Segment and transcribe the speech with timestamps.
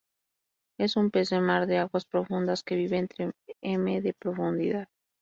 [0.79, 4.87] Es un pez de mar de aguas profundas que vive entre m de profundidad.